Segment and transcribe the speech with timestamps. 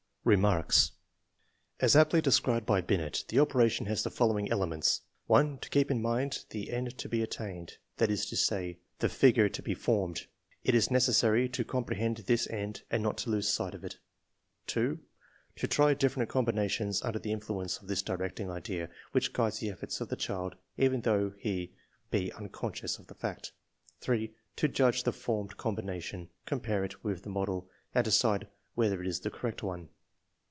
[0.23, 0.91] Remarks*
[1.79, 5.99] As aptly described by Binet, the operation has the following elements:" (1) To keep in
[5.99, 10.27] mind the end to be attained, that is to say, the figure to be formed.
[10.63, 13.97] It is necessary to comprehend this end and not to lose sight of it.
[14.67, 14.99] (2)
[15.55, 20.01] To try different combinations under the influence of this directing idea, which guides the efforts
[20.01, 21.73] of the child even though he
[22.11, 23.53] be unconscious of the fact.
[24.01, 29.07] (3) To judge the formed combination, compare it with the model, and decide whether it
[29.07, 29.89] is the correct one."